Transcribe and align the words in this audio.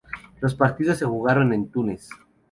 Los 0.39 0.55
partidos 0.55 0.97
se 0.97 1.05
jugaron 1.05 1.53
en 1.53 1.69
Túnez. 1.69 2.09